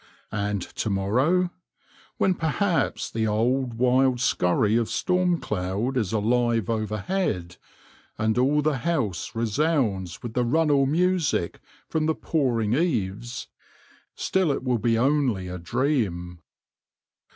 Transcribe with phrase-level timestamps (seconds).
[0.31, 1.51] And to morrow,
[2.17, 7.57] when perhaps the old wild scurry of storm cloud is alive overhead,
[8.17, 13.47] and all the house resounds with the runnel music from the pouring eaves,
[14.15, 16.39] still it will be only a dream.